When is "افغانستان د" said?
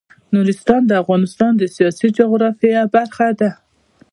1.01-1.63